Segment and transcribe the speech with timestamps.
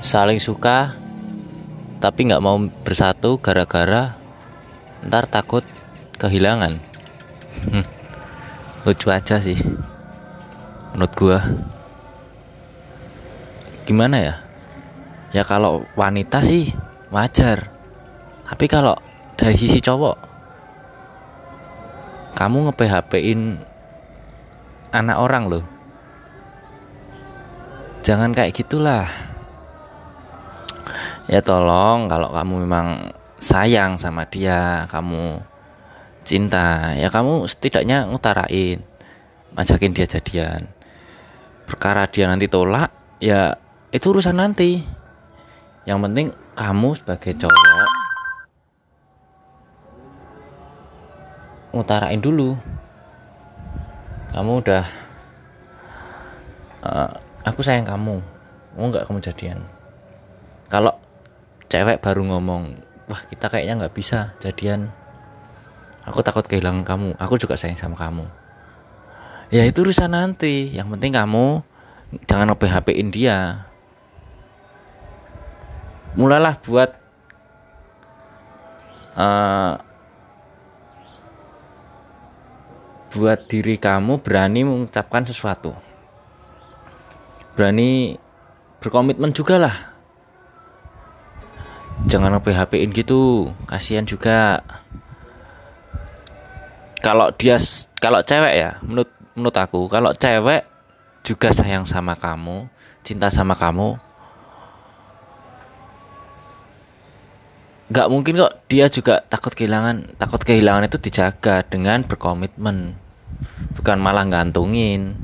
[0.00, 0.96] saling suka
[2.00, 4.16] tapi nggak mau bersatu gara-gara
[5.04, 5.60] ntar takut
[6.16, 6.80] kehilangan.
[8.88, 9.60] Lucu aja sih
[10.96, 11.38] menurut gua.
[13.84, 14.34] Gimana ya?
[15.36, 16.72] Ya kalau wanita sih
[17.12, 17.68] wajar
[18.48, 18.96] tapi kalau
[19.38, 20.16] dari sisi cowok
[22.34, 23.60] kamu nge PHP in
[24.96, 25.64] anak orang loh.
[28.00, 29.29] Jangan kayak gitulah
[31.30, 35.38] ya tolong kalau kamu memang sayang sama dia kamu
[36.26, 38.82] cinta ya kamu setidaknya ngutarain
[39.54, 40.62] ngajakin dia jadian.
[41.66, 42.90] Perkara dia nanti tolak
[43.22, 43.54] ya
[43.94, 44.82] itu urusan nanti.
[45.86, 47.88] Yang penting kamu sebagai cowok
[51.70, 52.58] ngutarain dulu.
[54.30, 54.84] Kamu udah
[56.86, 57.10] uh,
[57.42, 58.22] aku sayang kamu
[58.78, 59.58] mau nggak kamu jadian?
[60.70, 60.94] Kalau
[61.70, 62.74] cewek baru ngomong
[63.06, 64.90] wah kita kayaknya nggak bisa jadian.
[66.04, 67.14] Aku takut kehilangan kamu.
[67.22, 68.26] Aku juga sayang sama kamu.
[69.54, 70.74] Ya itu urusan nanti.
[70.74, 71.62] Yang penting kamu
[72.26, 73.70] jangan php in dia.
[76.18, 76.90] Mulailah buat
[79.14, 79.78] uh,
[83.14, 85.74] buat diri kamu berani mengucapkan sesuatu.
[87.54, 88.18] Berani
[88.82, 89.89] berkomitmen juga lah
[92.10, 93.54] jangan php in gitu.
[93.70, 94.66] Kasihan juga.
[97.00, 97.56] Kalau dia
[98.02, 100.68] kalau cewek ya menurut menurut aku kalau cewek
[101.24, 102.68] juga sayang sama kamu
[103.00, 103.96] cinta sama kamu
[107.88, 113.00] nggak mungkin kok dia juga takut kehilangan takut kehilangan itu dijaga dengan berkomitmen
[113.80, 115.16] bukan malah gantungin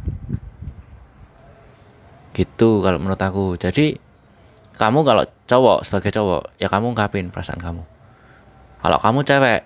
[2.37, 3.57] gitu kalau menurut aku.
[3.57, 3.97] Jadi
[4.77, 7.83] kamu kalau cowok sebagai cowok ya kamu ungkapin perasaan kamu.
[8.85, 9.61] Kalau kamu cewek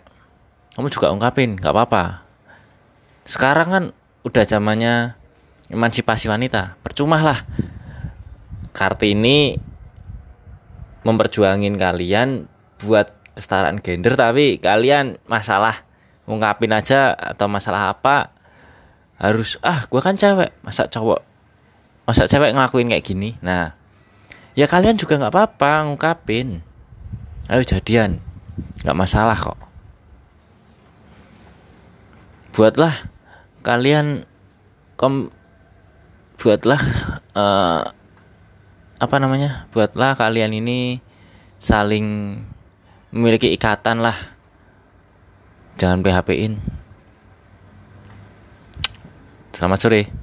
[0.78, 2.22] kamu juga ungkapin nggak apa-apa.
[3.26, 3.84] Sekarang kan
[4.22, 5.19] udah zamannya
[5.70, 7.43] emansipasi wanita percuma lah
[8.70, 9.59] kartini
[11.03, 12.47] memperjuangin kalian
[12.84, 15.87] buat kesetaraan gender tapi kalian masalah
[16.28, 18.31] ngungkapin aja atau masalah apa
[19.19, 21.25] harus ah gue kan cewek masa cowok
[22.06, 23.34] masa cewek ngelakuin kayak gini?
[23.43, 23.80] Nah
[24.55, 26.62] ya kalian juga nggak apa-apa ngungkapin.
[27.50, 28.22] Ayo jadian
[28.83, 29.59] nggak masalah kok.
[32.55, 32.94] Buatlah
[33.62, 34.27] kalian
[34.99, 35.31] kom
[36.38, 36.81] buatlah
[37.34, 37.83] uh,
[39.00, 39.71] apa namanya?
[39.75, 41.00] Buatlah kalian ini
[41.59, 42.38] saling
[43.11, 44.17] memiliki ikatan lah.
[45.81, 46.55] Jangan PHP in
[49.61, 50.19] selamat sore